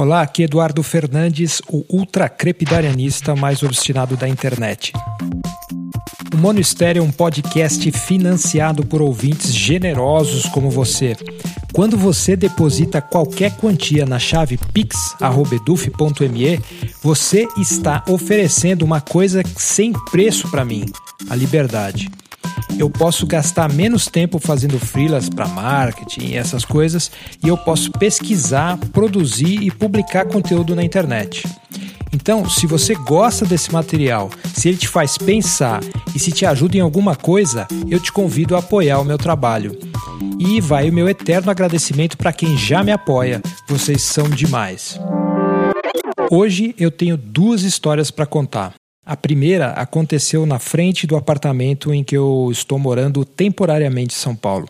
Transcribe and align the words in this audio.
Olá, 0.00 0.22
aqui 0.22 0.44
Eduardo 0.44 0.82
Fernandes, 0.82 1.60
o 1.68 1.84
ultracrepidarianista 1.90 3.36
mais 3.36 3.62
obstinado 3.62 4.16
da 4.16 4.26
internet. 4.26 4.94
O 6.32 6.38
Mono 6.38 6.58
Estéreo 6.58 7.02
é 7.02 7.06
um 7.06 7.12
podcast 7.12 7.92
financiado 7.92 8.82
por 8.86 9.02
ouvintes 9.02 9.54
generosos 9.54 10.46
como 10.46 10.70
você. 10.70 11.14
Quando 11.74 11.98
você 11.98 12.34
deposita 12.34 13.02
qualquer 13.02 13.54
quantia 13.58 14.06
na 14.06 14.18
chave 14.18 14.56
pix@eduf.me, 14.72 16.58
você 17.02 17.46
está 17.58 18.02
oferecendo 18.08 18.86
uma 18.86 19.02
coisa 19.02 19.42
sem 19.58 19.92
preço 20.10 20.50
para 20.50 20.64
mim, 20.64 20.86
a 21.28 21.36
liberdade 21.36 22.10
eu 22.80 22.88
posso 22.88 23.26
gastar 23.26 23.70
menos 23.72 24.06
tempo 24.06 24.38
fazendo 24.38 24.78
freelas 24.78 25.28
para 25.28 25.46
marketing 25.46 26.28
e 26.28 26.36
essas 26.36 26.64
coisas 26.64 27.10
e 27.44 27.48
eu 27.48 27.56
posso 27.56 27.90
pesquisar, 27.92 28.78
produzir 28.92 29.62
e 29.62 29.70
publicar 29.70 30.24
conteúdo 30.26 30.74
na 30.74 30.82
internet. 30.82 31.46
Então, 32.12 32.48
se 32.48 32.66
você 32.66 32.94
gosta 32.94 33.44
desse 33.44 33.72
material, 33.72 34.30
se 34.54 34.68
ele 34.68 34.78
te 34.78 34.88
faz 34.88 35.16
pensar 35.16 35.80
e 36.14 36.18
se 36.18 36.32
te 36.32 36.44
ajuda 36.44 36.76
em 36.76 36.80
alguma 36.80 37.14
coisa, 37.14 37.68
eu 37.88 38.00
te 38.00 38.10
convido 38.10 38.56
a 38.56 38.58
apoiar 38.58 38.98
o 38.98 39.04
meu 39.04 39.16
trabalho. 39.16 39.78
E 40.38 40.60
vai 40.60 40.88
o 40.88 40.92
meu 40.92 41.08
eterno 41.08 41.50
agradecimento 41.50 42.16
para 42.16 42.32
quem 42.32 42.56
já 42.56 42.82
me 42.82 42.90
apoia. 42.90 43.40
Vocês 43.68 44.02
são 44.02 44.28
demais. 44.28 44.98
Hoje 46.30 46.74
eu 46.78 46.90
tenho 46.90 47.16
duas 47.16 47.62
histórias 47.62 48.10
para 48.10 48.26
contar. 48.26 48.79
A 49.10 49.16
primeira 49.16 49.72
aconteceu 49.72 50.46
na 50.46 50.60
frente 50.60 51.04
do 51.04 51.16
apartamento 51.16 51.92
em 51.92 52.04
que 52.04 52.16
eu 52.16 52.48
estou 52.52 52.78
morando 52.78 53.24
temporariamente 53.24 54.14
em 54.14 54.16
São 54.16 54.36
Paulo. 54.36 54.68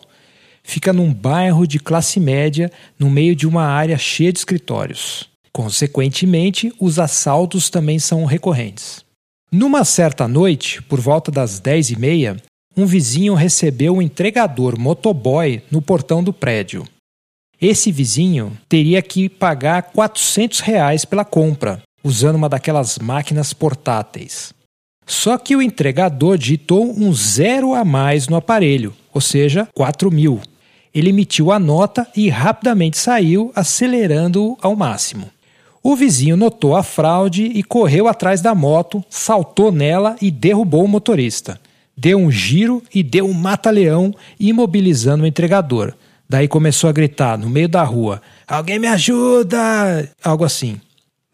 Fica 0.63 0.91
num 0.91 1.13
bairro 1.13 1.67
de 1.67 1.77
classe 1.77 2.19
média, 2.19 2.71
no 2.97 3.07
meio 3.07 3.35
de 3.35 3.47
uma 3.47 3.65
área 3.65 3.99
cheia 3.99 4.33
de 4.33 4.39
escritórios. 4.39 5.29
Consequentemente, 5.53 6.73
os 6.79 6.97
assaltos 6.97 7.69
também 7.69 7.99
são 7.99 8.25
recorrentes. 8.25 9.05
Numa 9.51 9.85
certa 9.85 10.27
noite, 10.27 10.81
por 10.81 10.99
volta 10.99 11.31
das 11.31 11.59
dez 11.59 11.91
e 11.91 11.95
meia, 11.95 12.35
um 12.75 12.87
vizinho 12.87 13.35
recebeu 13.35 13.97
um 13.97 14.01
entregador 14.01 14.75
motoboy 14.75 15.61
no 15.69 15.83
portão 15.83 16.23
do 16.23 16.33
prédio. 16.33 16.83
Esse 17.61 17.91
vizinho 17.91 18.57
teria 18.67 19.03
que 19.03 19.29
pagar 19.29 19.83
400 19.83 20.61
reais 20.61 21.05
pela 21.05 21.23
compra, 21.23 21.83
usando 22.03 22.35
uma 22.35 22.49
daquelas 22.49 22.97
máquinas 22.99 23.53
portáteis. 23.53 24.53
Só 25.05 25.37
que 25.37 25.55
o 25.55 25.61
entregador 25.61 26.37
digitou 26.37 26.93
um 26.97 27.13
zero 27.13 27.73
a 27.73 27.83
mais 27.83 28.27
no 28.27 28.35
aparelho, 28.35 28.93
ou 29.13 29.19
seja, 29.19 29.67
4 29.73 30.09
mil. 30.11 30.39
Ele 30.93 31.09
emitiu 31.09 31.51
a 31.51 31.59
nota 31.59 32.07
e 32.15 32.29
rapidamente 32.29 32.97
saiu, 32.97 33.51
acelerando 33.55 34.57
ao 34.61 34.75
máximo. 34.75 35.29
O 35.83 35.95
vizinho 35.95 36.37
notou 36.37 36.75
a 36.75 36.83
fraude 36.83 37.43
e 37.43 37.63
correu 37.63 38.07
atrás 38.07 38.41
da 38.41 38.53
moto, 38.53 39.03
saltou 39.09 39.71
nela 39.71 40.15
e 40.21 40.29
derrubou 40.29 40.85
o 40.85 40.87
motorista. 40.87 41.59
Deu 41.97 42.19
um 42.19 42.31
giro 42.31 42.83
e 42.93 43.01
deu 43.01 43.25
um 43.25 43.33
mata-leão, 43.33 44.13
imobilizando 44.39 45.23
o 45.23 45.27
entregador. 45.27 45.93
Daí 46.29 46.47
começou 46.47 46.89
a 46.89 46.93
gritar 46.93 47.37
no 47.37 47.49
meio 47.49 47.67
da 47.67 47.83
rua: 47.83 48.21
Alguém 48.47 48.79
me 48.79 48.87
ajuda! 48.87 50.09
Algo 50.23 50.45
assim. 50.45 50.79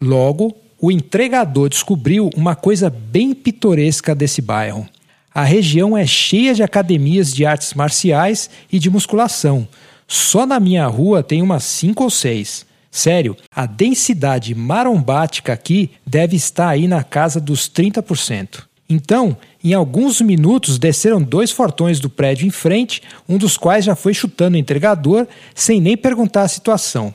Logo, 0.00 0.56
o 0.80 0.92
entregador 0.92 1.68
descobriu 1.68 2.30
uma 2.36 2.54
coisa 2.54 2.88
bem 2.88 3.34
pitoresca 3.34 4.14
desse 4.14 4.40
bairro. 4.40 4.88
A 5.34 5.42
região 5.42 5.96
é 5.96 6.06
cheia 6.06 6.54
de 6.54 6.62
academias 6.62 7.34
de 7.34 7.44
artes 7.44 7.74
marciais 7.74 8.48
e 8.72 8.78
de 8.78 8.88
musculação. 8.88 9.66
Só 10.06 10.46
na 10.46 10.60
minha 10.60 10.86
rua 10.86 11.22
tem 11.22 11.42
umas 11.42 11.64
cinco 11.64 12.04
ou 12.04 12.10
seis. 12.10 12.64
Sério, 12.90 13.36
a 13.54 13.66
densidade 13.66 14.54
marombática 14.54 15.52
aqui 15.52 15.90
deve 16.06 16.36
estar 16.36 16.68
aí 16.68 16.86
na 16.86 17.02
casa 17.02 17.40
dos 17.40 17.68
30%. 17.68 18.62
Então, 18.88 19.36
em 19.62 19.74
alguns 19.74 20.20
minutos 20.20 20.78
desceram 20.78 21.20
dois 21.20 21.50
fortões 21.50 22.00
do 22.00 22.08
prédio 22.08 22.46
em 22.46 22.50
frente, 22.50 23.02
um 23.28 23.36
dos 23.36 23.56
quais 23.56 23.84
já 23.84 23.94
foi 23.94 24.14
chutando 24.14 24.56
o 24.56 24.60
entregador 24.60 25.26
sem 25.54 25.80
nem 25.80 25.96
perguntar 25.96 26.42
a 26.42 26.48
situação. 26.48 27.12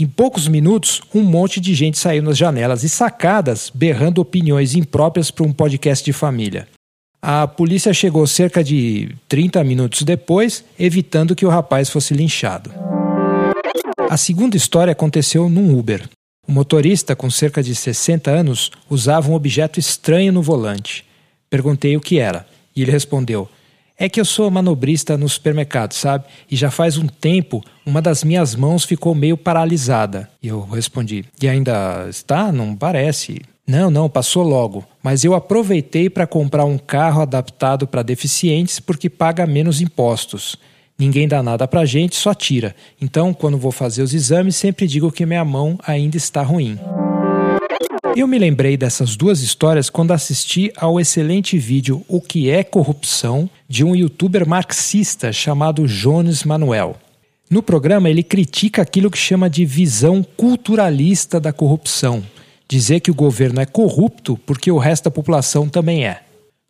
Em 0.00 0.06
poucos 0.06 0.48
minutos, 0.48 1.02
um 1.14 1.20
monte 1.20 1.60
de 1.60 1.74
gente 1.74 1.98
saiu 1.98 2.22
nas 2.22 2.38
janelas 2.38 2.82
e 2.82 2.88
sacadas, 2.88 3.70
berrando 3.74 4.22
opiniões 4.22 4.74
impróprias 4.74 5.30
para 5.30 5.44
um 5.44 5.52
podcast 5.52 6.02
de 6.02 6.10
família. 6.10 6.66
A 7.20 7.46
polícia 7.46 7.92
chegou 7.92 8.26
cerca 8.26 8.64
de 8.64 9.14
30 9.28 9.62
minutos 9.62 10.00
depois, 10.00 10.64
evitando 10.78 11.36
que 11.36 11.44
o 11.44 11.50
rapaz 11.50 11.90
fosse 11.90 12.14
linchado. 12.14 12.72
A 14.08 14.16
segunda 14.16 14.56
história 14.56 14.92
aconteceu 14.92 15.50
num 15.50 15.78
Uber. 15.78 16.08
O 16.48 16.52
motorista, 16.52 17.14
com 17.14 17.28
cerca 17.28 17.62
de 17.62 17.74
60 17.74 18.30
anos, 18.30 18.70
usava 18.88 19.30
um 19.30 19.34
objeto 19.34 19.78
estranho 19.78 20.32
no 20.32 20.40
volante. 20.40 21.04
Perguntei 21.50 21.94
o 21.94 22.00
que 22.00 22.18
era, 22.18 22.46
e 22.74 22.80
ele 22.80 22.90
respondeu: 22.90 23.50
é 24.00 24.08
que 24.08 24.18
eu 24.18 24.24
sou 24.24 24.50
manobrista 24.50 25.18
no 25.18 25.28
supermercado, 25.28 25.92
sabe? 25.92 26.24
E 26.50 26.56
já 26.56 26.70
faz 26.70 26.96
um 26.96 27.06
tempo 27.06 27.62
uma 27.84 28.00
das 28.00 28.24
minhas 28.24 28.54
mãos 28.54 28.84
ficou 28.84 29.14
meio 29.14 29.36
paralisada. 29.36 30.28
E 30.42 30.48
eu 30.48 30.62
respondi: 30.62 31.26
E 31.40 31.46
ainda 31.46 32.06
está? 32.08 32.50
Não 32.50 32.74
parece. 32.74 33.42
Não, 33.66 33.90
não, 33.90 34.08
passou 34.08 34.42
logo. 34.42 34.84
Mas 35.02 35.22
eu 35.22 35.34
aproveitei 35.34 36.08
para 36.08 36.26
comprar 36.26 36.64
um 36.64 36.78
carro 36.78 37.20
adaptado 37.20 37.86
para 37.86 38.02
deficientes 38.02 38.80
porque 38.80 39.10
paga 39.10 39.46
menos 39.46 39.82
impostos. 39.82 40.56
Ninguém 40.98 41.28
dá 41.28 41.42
nada 41.42 41.68
pra 41.68 41.84
gente, 41.84 42.16
só 42.16 42.34
tira. 42.34 42.74
Então, 43.00 43.32
quando 43.32 43.58
vou 43.58 43.72
fazer 43.72 44.02
os 44.02 44.12
exames, 44.12 44.56
sempre 44.56 44.86
digo 44.86 45.12
que 45.12 45.24
minha 45.24 45.44
mão 45.44 45.78
ainda 45.86 46.16
está 46.16 46.42
ruim. 46.42 46.78
Eu 48.16 48.26
me 48.26 48.38
lembrei 48.38 48.76
dessas 48.76 49.14
duas 49.14 49.40
histórias 49.40 49.88
quando 49.88 50.12
assisti 50.12 50.72
ao 50.76 50.98
excelente 50.98 51.56
vídeo 51.56 52.04
O 52.08 52.20
que 52.20 52.50
é 52.50 52.64
corrupção 52.64 53.48
de 53.68 53.84
um 53.84 53.94
youtuber 53.94 54.46
marxista 54.46 55.32
chamado 55.32 55.86
Jones 55.86 56.42
Manuel. 56.42 56.96
No 57.48 57.62
programa, 57.62 58.10
ele 58.10 58.22
critica 58.22 58.82
aquilo 58.82 59.10
que 59.10 59.18
chama 59.18 59.48
de 59.48 59.64
visão 59.64 60.24
culturalista 60.36 61.38
da 61.38 61.52
corrupção, 61.52 62.22
dizer 62.68 63.00
que 63.00 63.10
o 63.10 63.14
governo 63.14 63.60
é 63.60 63.66
corrupto 63.66 64.38
porque 64.44 64.70
o 64.70 64.78
resto 64.78 65.04
da 65.04 65.10
população 65.10 65.68
também 65.68 66.04
é. 66.04 66.22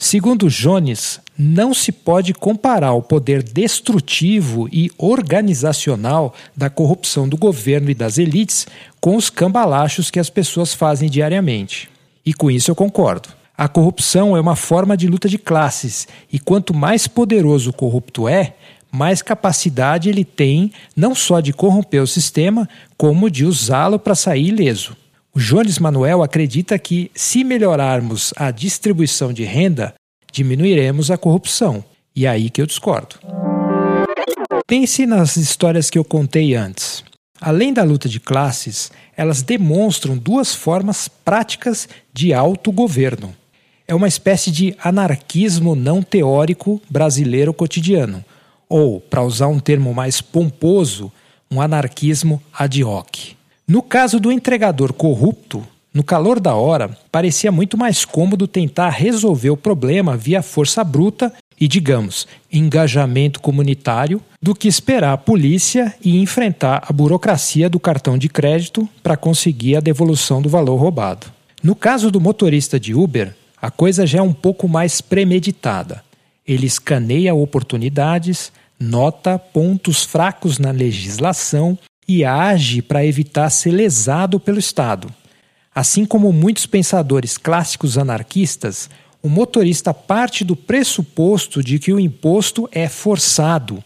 Segundo 0.02 0.48
Jones, 0.48 1.20
não 1.38 1.74
se 1.74 1.92
pode 1.92 2.32
comparar 2.32 2.94
o 2.94 3.02
poder 3.02 3.42
destrutivo 3.42 4.66
e 4.72 4.90
organizacional 4.96 6.34
da 6.56 6.70
corrupção 6.70 7.28
do 7.28 7.36
governo 7.36 7.90
e 7.90 7.94
das 7.94 8.16
elites 8.16 8.66
com 8.98 9.14
os 9.14 9.28
cambalachos 9.28 10.10
que 10.10 10.18
as 10.18 10.30
pessoas 10.30 10.72
fazem 10.72 11.10
diariamente. 11.10 11.90
E 12.24 12.32
com 12.32 12.50
isso 12.50 12.70
eu 12.70 12.74
concordo. 12.74 13.28
A 13.54 13.68
corrupção 13.68 14.34
é 14.34 14.40
uma 14.40 14.56
forma 14.56 14.96
de 14.96 15.06
luta 15.06 15.28
de 15.28 15.36
classes, 15.36 16.08
e 16.32 16.38
quanto 16.38 16.72
mais 16.72 17.06
poderoso 17.06 17.68
o 17.68 17.74
corrupto 17.74 18.26
é, 18.26 18.54
mais 18.90 19.20
capacidade 19.20 20.08
ele 20.08 20.24
tem 20.24 20.72
não 20.96 21.14
só 21.14 21.40
de 21.40 21.52
corromper 21.52 22.02
o 22.02 22.06
sistema, 22.06 22.66
como 22.96 23.30
de 23.30 23.44
usá-lo 23.44 23.98
para 23.98 24.14
sair 24.14 24.48
ileso. 24.48 24.96
O 25.32 25.38
Jones 25.38 25.78
Manuel 25.78 26.24
acredita 26.24 26.76
que, 26.76 27.08
se 27.14 27.44
melhorarmos 27.44 28.34
a 28.36 28.50
distribuição 28.50 29.32
de 29.32 29.44
renda, 29.44 29.94
diminuiremos 30.32 31.08
a 31.08 31.16
corrupção. 31.16 31.84
E 32.16 32.26
é 32.26 32.28
aí 32.28 32.50
que 32.50 32.60
eu 32.60 32.66
discordo. 32.66 33.14
Pense 34.66 35.06
nas 35.06 35.36
histórias 35.36 35.88
que 35.88 35.96
eu 35.96 36.04
contei 36.04 36.56
antes. 36.56 37.04
Além 37.40 37.72
da 37.72 37.84
luta 37.84 38.08
de 38.08 38.18
classes, 38.18 38.90
elas 39.16 39.40
demonstram 39.40 40.18
duas 40.18 40.52
formas 40.52 41.06
práticas 41.06 41.88
de 42.12 42.34
autogoverno. 42.34 43.32
É 43.86 43.94
uma 43.94 44.08
espécie 44.08 44.50
de 44.50 44.74
anarquismo 44.82 45.76
não 45.76 46.02
teórico 46.02 46.82
brasileiro 46.90 47.54
cotidiano, 47.54 48.24
ou, 48.68 49.00
para 49.00 49.22
usar 49.22 49.46
um 49.46 49.60
termo 49.60 49.94
mais 49.94 50.20
pomposo, 50.20 51.10
um 51.50 51.60
anarquismo 51.60 52.42
ad 52.52 52.82
hoc. 52.82 53.39
No 53.70 53.82
caso 53.82 54.18
do 54.18 54.32
entregador 54.32 54.92
corrupto, 54.92 55.64
no 55.94 56.02
calor 56.02 56.40
da 56.40 56.56
hora, 56.56 56.90
parecia 57.12 57.52
muito 57.52 57.78
mais 57.78 58.04
cômodo 58.04 58.48
tentar 58.48 58.88
resolver 58.88 59.50
o 59.50 59.56
problema 59.56 60.16
via 60.16 60.42
força 60.42 60.82
bruta 60.82 61.32
e, 61.60 61.68
digamos, 61.68 62.26
engajamento 62.52 63.38
comunitário, 63.38 64.20
do 64.42 64.56
que 64.56 64.66
esperar 64.66 65.12
a 65.12 65.16
polícia 65.16 65.94
e 66.04 66.20
enfrentar 66.20 66.82
a 66.84 66.92
burocracia 66.92 67.70
do 67.70 67.78
cartão 67.78 68.18
de 68.18 68.28
crédito 68.28 68.88
para 69.04 69.16
conseguir 69.16 69.76
a 69.76 69.80
devolução 69.80 70.42
do 70.42 70.48
valor 70.48 70.74
roubado. 70.74 71.28
No 71.62 71.76
caso 71.76 72.10
do 72.10 72.20
motorista 72.20 72.80
de 72.80 72.92
Uber, 72.92 73.36
a 73.62 73.70
coisa 73.70 74.04
já 74.04 74.18
é 74.18 74.22
um 74.22 74.32
pouco 74.32 74.66
mais 74.66 75.00
premeditada. 75.00 76.02
Ele 76.44 76.66
escaneia 76.66 77.36
oportunidades, 77.36 78.50
nota 78.80 79.38
pontos 79.38 80.02
fracos 80.02 80.58
na 80.58 80.72
legislação 80.72 81.78
e 82.10 82.24
age 82.24 82.82
para 82.82 83.06
evitar 83.06 83.48
ser 83.50 83.70
lesado 83.70 84.40
pelo 84.40 84.58
Estado. 84.58 85.14
Assim 85.72 86.04
como 86.04 86.32
muitos 86.32 86.66
pensadores 86.66 87.38
clássicos 87.38 87.96
anarquistas, 87.96 88.90
o 89.22 89.28
motorista 89.28 89.94
parte 89.94 90.42
do 90.42 90.56
pressuposto 90.56 91.62
de 91.62 91.78
que 91.78 91.92
o 91.92 92.00
imposto 92.00 92.68
é 92.72 92.88
forçado. 92.88 93.82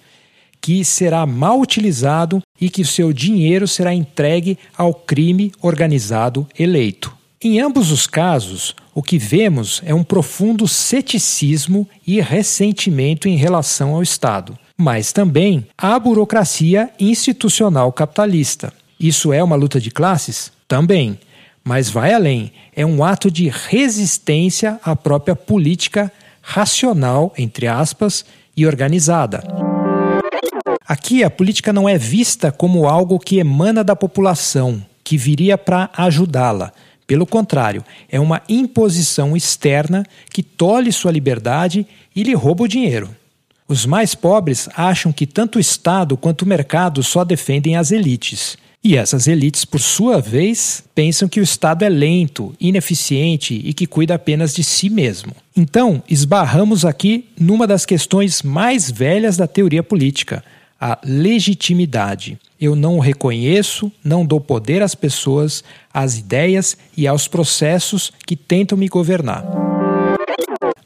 que 0.59 0.83
será 0.83 1.27
mal 1.27 1.61
utilizado 1.61 2.41
e 2.59 2.71
que 2.71 2.81
o 2.81 2.87
seu 2.87 3.13
dinheiro 3.13 3.69
será 3.69 3.93
entregue 3.93 4.59
ao 4.75 4.95
crime 4.95 5.53
organizado 5.61 6.49
eleito. 6.59 7.15
Em 7.43 7.61
ambos 7.61 7.93
os 7.93 8.07
casos, 8.07 8.75
o 8.95 9.03
que 9.03 9.19
vemos 9.19 9.83
é 9.85 9.95
um 9.95 10.03
profundo 10.03 10.67
ceticismo 10.67 11.87
e 12.07 12.19
ressentimento 12.19 13.29
em 13.29 13.37
relação 13.37 13.95
ao 13.95 14.03
Estado, 14.03 14.59
mas 14.77 15.13
também 15.13 15.67
a 15.77 15.99
burocracia 15.99 16.91
institucional 16.99 17.93
capitalista. 17.93 18.73
Isso 18.99 19.33
é 19.33 19.43
uma 19.43 19.57
luta 19.57 19.81
de 19.81 19.91
classes? 19.91 20.53
Também. 20.67 21.19
Mas 21.63 21.89
vai 21.89 22.13
além. 22.13 22.53
É 22.75 22.85
um 22.85 23.03
ato 23.03 23.31
de 23.31 23.49
resistência 23.49 24.79
à 24.85 24.95
própria 24.95 25.35
política 25.35 26.13
racional, 26.43 27.33
entre 27.39 27.67
aspas, 27.67 28.25
e 28.57 28.67
organizada. 28.67 29.43
Aqui 30.87 31.25
a 31.25 31.31
política 31.31 31.73
não 31.73 31.89
é 31.89 31.97
vista 31.97 32.53
como 32.53 32.87
algo 32.87 33.19
que 33.19 33.39
emana 33.39 33.83
da 33.83 33.97
população, 33.97 34.85
que 35.03 35.17
viria 35.17 35.57
para 35.57 35.89
ajudá-la, 35.97 36.73
pelo 37.07 37.27
contrário, 37.27 37.85
é 38.09 38.19
uma 38.19 38.41
imposição 38.49 39.37
externa 39.37 40.05
que 40.31 40.43
tolhe 40.43 40.91
sua 40.91 41.13
liberdade 41.13 41.87
e 42.17 42.23
lhe 42.23 42.35
rouba 42.35 42.65
o 42.65 42.69
dinheiro. 42.69 43.15
Os 43.75 43.87
mais 43.87 44.15
pobres 44.15 44.69
acham 44.77 45.11
que 45.11 45.27
tanto 45.27 45.57
o 45.57 45.61
Estado 45.61 46.17
quanto 46.17 46.43
o 46.43 46.47
mercado 46.47 47.03
só 47.03 47.25
defendem 47.25 47.75
as 47.75 47.91
elites. 47.91 48.57
E 48.85 48.97
essas 48.97 49.27
elites, 49.27 49.65
por 49.65 49.81
sua 49.81 50.21
vez, 50.21 50.85
pensam 50.95 51.29
que 51.29 51.41
o 51.41 51.43
Estado 51.43 51.85
é 51.85 51.89
lento, 51.89 52.55
ineficiente 52.61 53.61
e 53.65 53.75
que 53.75 53.85
cuida 53.85 54.15
apenas 54.15 54.55
de 54.55 54.63
si 54.63 54.89
mesmo. 54.89 55.33
Então, 55.57 56.01
esbarramos 56.09 56.85
aqui 56.85 57.29
numa 57.37 57.67
das 57.67 57.85
questões 57.85 58.43
mais 58.43 58.89
velhas 58.89 59.37
da 59.37 59.49
teoria 59.49 59.83
política, 59.83 60.45
a 60.81 60.97
legitimidade. 61.05 62.39
Eu 62.61 62.77
não 62.77 63.01
reconheço, 63.01 63.91
não 64.05 64.25
dou 64.25 64.41
poder 64.41 64.83
às 64.83 64.95
pessoas, 64.95 65.65
às 65.93 66.17
ideias 66.17 66.77
e 66.97 67.09
aos 67.09 67.27
processos 67.27 68.13
que 68.25 68.37
tentam 68.37 68.79
me 68.79 68.87
governar. 68.87 69.45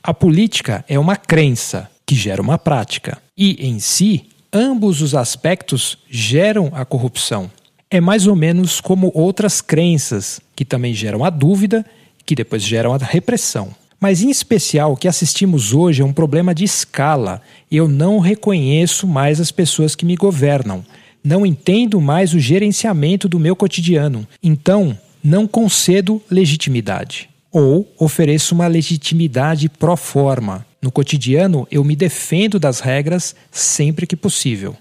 A 0.02 0.14
política 0.14 0.82
é 0.88 0.98
uma 0.98 1.16
crença 1.16 1.86
que 2.08 2.14
gera 2.14 2.40
uma 2.40 2.56
prática, 2.56 3.18
e 3.36 3.68
em 3.68 3.78
si, 3.78 4.30
ambos 4.50 5.02
os 5.02 5.14
aspectos 5.14 5.98
geram 6.08 6.70
a 6.72 6.82
corrupção. 6.82 7.50
É 7.90 8.00
mais 8.00 8.26
ou 8.26 8.34
menos 8.34 8.80
como 8.80 9.12
outras 9.14 9.60
crenças, 9.60 10.40
que 10.56 10.64
também 10.64 10.94
geram 10.94 11.22
a 11.22 11.28
dúvida, 11.28 11.84
que 12.24 12.34
depois 12.34 12.62
geram 12.62 12.94
a 12.94 12.96
repressão. 12.96 13.74
Mas, 14.00 14.22
em 14.22 14.30
especial, 14.30 14.94
o 14.94 14.96
que 14.96 15.06
assistimos 15.06 15.74
hoje 15.74 16.00
é 16.00 16.04
um 16.04 16.12
problema 16.14 16.54
de 16.54 16.64
escala. 16.64 17.42
Eu 17.70 17.86
não 17.86 18.20
reconheço 18.20 19.06
mais 19.06 19.38
as 19.38 19.50
pessoas 19.50 19.94
que 19.94 20.06
me 20.06 20.16
governam. 20.16 20.82
Não 21.22 21.44
entendo 21.44 22.00
mais 22.00 22.32
o 22.32 22.38
gerenciamento 22.38 23.28
do 23.28 23.38
meu 23.38 23.54
cotidiano. 23.54 24.26
Então, 24.42 24.96
não 25.22 25.46
concedo 25.46 26.22
legitimidade. 26.30 27.28
Ou 27.52 27.86
ofereço 27.98 28.54
uma 28.54 28.66
legitimidade 28.66 29.68
pro 29.68 29.94
forma. 29.94 30.66
No 30.80 30.92
cotidiano, 30.92 31.66
eu 31.70 31.82
me 31.82 31.96
defendo 31.96 32.58
das 32.58 32.78
regras 32.78 33.34
sempre 33.50 34.06
que 34.06 34.14
possível. 34.14 34.76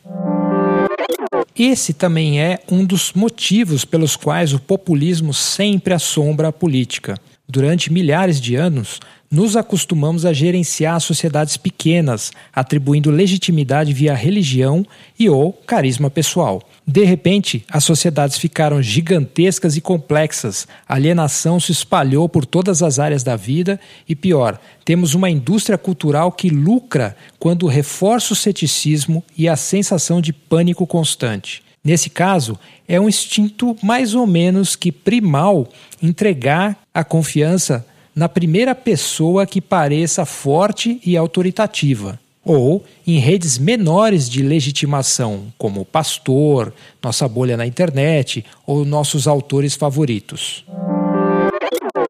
Esse 1.58 1.92
também 1.92 2.40
é 2.40 2.60
um 2.72 2.86
dos 2.86 3.14
motivos 3.14 3.84
pelos 3.84 4.16
quais 4.16 4.54
o 4.54 4.60
populismo 4.60 5.34
sempre 5.34 5.96
assombra 5.96 6.50
a 6.50 6.54
política. 6.54 7.16
Durante 7.50 7.94
milhares 7.94 8.42
de 8.42 8.56
anos, 8.56 9.00
nos 9.32 9.56
acostumamos 9.56 10.26
a 10.26 10.34
gerenciar 10.34 11.00
sociedades 11.00 11.56
pequenas, 11.56 12.32
atribuindo 12.54 13.10
legitimidade 13.10 13.94
via 13.94 14.14
religião 14.14 14.86
e 15.18 15.30
ou 15.30 15.54
carisma 15.54 16.10
pessoal. 16.10 16.62
De 16.86 17.06
repente, 17.06 17.66
as 17.70 17.86
sociedades 17.86 18.38
ficaram 18.38 18.82
gigantescas 18.82 19.78
e 19.78 19.82
complexas, 19.82 20.68
a 20.88 20.96
alienação 20.96 21.58
se 21.60 21.72
espalhou 21.72 22.28
por 22.28 22.46
todas 22.46 22.84
as 22.84 23.00
áreas 23.00 23.24
da 23.24 23.36
vida 23.36 23.80
e, 24.08 24.16
pior, 24.16 24.60
temos 24.84 25.14
uma 25.14 25.30
indústria 25.30 25.78
cultural 25.78 26.34
que 26.34 26.50
lucra 26.50 27.16
quando 27.40 27.68
reforça 27.68 28.34
o 28.34 28.36
ceticismo 28.36 29.24
e 29.38 29.48
a 29.48 29.56
sensação 29.56 30.20
de 30.20 30.34
pânico 30.34 30.86
constante. 30.86 31.67
Nesse 31.88 32.10
caso, 32.10 32.60
é 32.86 33.00
um 33.00 33.08
instinto 33.08 33.74
mais 33.82 34.14
ou 34.14 34.28
menos 34.28 34.76
que 34.76 34.92
primal 34.92 35.70
entregar 36.04 36.78
a 36.94 37.02
confiança 37.02 37.88
na 38.14 38.28
primeira 38.28 38.76
pessoa 38.76 39.46
que 39.46 39.62
pareça 39.62 40.26
forte 40.26 41.00
e 41.06 41.16
autoritativa, 41.16 42.20
ou 42.44 42.84
em 43.08 43.20
redes 43.20 43.58
menores 43.58 44.30
de 44.30 44.42
legitimação, 44.42 45.46
como 45.58 45.80
o 45.80 45.86
pastor, 45.86 46.74
nossa 47.02 47.26
bolha 47.26 47.56
na 47.56 47.66
internet 47.66 48.44
ou 48.66 48.84
nossos 48.84 49.26
autores 49.26 49.74
favoritos. 49.74 50.66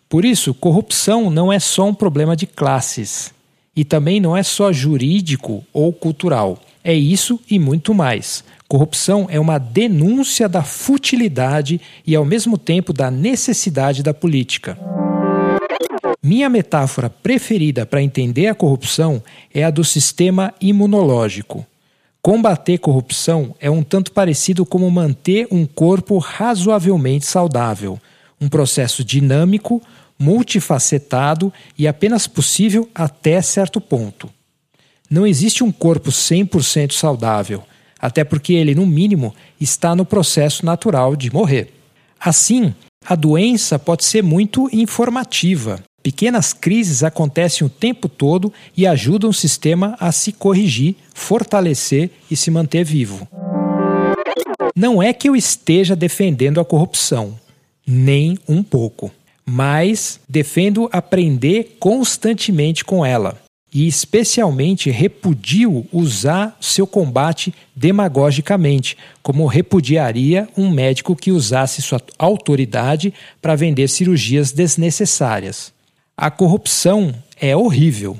Por 0.09 0.25
isso, 0.25 0.55
corrupção 0.55 1.29
não 1.29 1.53
é 1.53 1.59
só 1.59 1.85
um 1.85 1.93
problema 1.93 2.35
de 2.35 2.47
classes 2.47 3.31
e 3.75 3.85
também 3.85 4.19
não 4.19 4.35
é 4.35 4.41
só 4.41 4.73
jurídico 4.73 5.63
ou 5.71 5.93
cultural. 5.93 6.57
É 6.87 6.93
isso 6.93 7.37
e 7.51 7.59
muito 7.59 7.93
mais. 7.93 8.45
Corrupção 8.65 9.27
é 9.29 9.37
uma 9.37 9.57
denúncia 9.57 10.47
da 10.47 10.63
futilidade 10.63 11.81
e, 12.05 12.15
ao 12.15 12.23
mesmo 12.23 12.57
tempo, 12.57 12.93
da 12.93 13.11
necessidade 13.11 14.01
da 14.01 14.13
política. 14.13 14.79
Minha 16.23 16.47
metáfora 16.47 17.09
preferida 17.09 17.85
para 17.85 18.01
entender 18.01 18.47
a 18.47 18.55
corrupção 18.55 19.21
é 19.53 19.65
a 19.65 19.69
do 19.69 19.83
sistema 19.83 20.53
imunológico. 20.61 21.65
Combater 22.21 22.77
corrupção 22.77 23.53
é 23.59 23.69
um 23.69 23.83
tanto 23.83 24.13
parecido 24.13 24.65
como 24.65 24.89
manter 24.89 25.45
um 25.51 25.65
corpo 25.65 26.17
razoavelmente 26.19 27.25
saudável, 27.25 27.99
um 28.39 28.47
processo 28.47 29.03
dinâmico, 29.03 29.81
multifacetado 30.17 31.51
e 31.77 31.85
apenas 31.85 32.27
possível 32.27 32.89
até 32.95 33.41
certo 33.41 33.81
ponto. 33.81 34.36
Não 35.09 35.25
existe 35.25 35.63
um 35.63 35.71
corpo 35.71 36.09
100% 36.09 36.91
saudável 36.91 37.63
até 37.99 38.23
porque 38.23 38.53
ele, 38.53 38.75
no 38.75 38.85
mínimo, 38.85 39.33
está 39.59 39.95
no 39.95 40.05
processo 40.05 40.65
natural 40.65 41.15
de 41.15 41.33
morrer. 41.33 41.73
Assim, 42.19 42.73
a 43.05 43.15
doença 43.15 43.79
pode 43.79 44.05
ser 44.05 44.23
muito 44.23 44.69
informativa. 44.71 45.83
Pequenas 46.03 46.53
crises 46.53 47.03
acontecem 47.03 47.65
o 47.65 47.69
tempo 47.69 48.07
todo 48.07 48.53
e 48.75 48.87
ajudam 48.87 49.29
o 49.29 49.33
sistema 49.33 49.95
a 49.99 50.11
se 50.11 50.31
corrigir, 50.31 50.95
fortalecer 51.13 52.11
e 52.29 52.35
se 52.35 52.49
manter 52.49 52.83
vivo. 52.83 53.27
Não 54.75 55.01
é 55.01 55.11
que 55.11 55.27
eu 55.27 55.35
esteja 55.35 55.95
defendendo 55.95 56.59
a 56.59 56.65
corrupção, 56.65 57.37
nem 57.85 58.37
um 58.47 58.61
pouco, 58.61 59.11
mas 59.45 60.19
defendo 60.29 60.87
aprender 60.91 61.77
constantemente 61.79 62.85
com 62.85 63.05
ela 63.05 63.46
e 63.73 63.87
especialmente 63.87 64.89
repudio 64.89 65.85
usar 65.91 66.57
seu 66.61 66.87
combate 66.87 67.53
demagogicamente, 67.75 68.97
como 69.21 69.45
repudiaria 69.45 70.47
um 70.57 70.69
médico 70.69 71.15
que 71.15 71.31
usasse 71.31 71.81
sua 71.81 72.01
autoridade 72.17 73.13
para 73.41 73.55
vender 73.55 73.87
cirurgias 73.89 74.51
desnecessárias. 74.51 75.73
A 76.15 76.31
corrupção 76.31 77.13
é 77.39 77.55
horrível. 77.55 78.17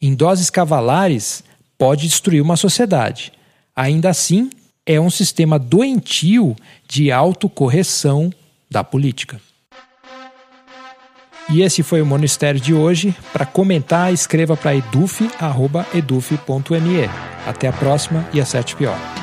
Em 0.00 0.14
doses 0.14 0.50
cavalares, 0.50 1.42
pode 1.76 2.06
destruir 2.06 2.42
uma 2.42 2.56
sociedade. 2.56 3.32
Ainda 3.74 4.10
assim, 4.10 4.50
é 4.84 5.00
um 5.00 5.10
sistema 5.10 5.58
doentio 5.58 6.54
de 6.86 7.10
autocorreção 7.10 8.32
da 8.70 8.84
política. 8.84 9.40
E 11.52 11.62
esse 11.62 11.82
foi 11.82 12.00
o 12.00 12.06
Monistério 12.06 12.60
de 12.60 12.72
hoje. 12.72 13.14
Para 13.32 13.44
comentar, 13.44 14.12
escreva 14.12 14.56
para 14.56 14.76
eduf.eduf.me. 14.76 15.30
Até 17.46 17.68
a 17.68 17.72
próxima 17.72 18.24
e 18.32 18.40
acerte 18.40 18.76
pior. 18.76 19.19